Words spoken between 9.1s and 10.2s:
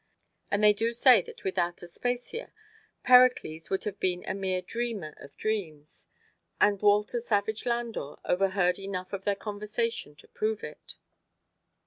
of their conversation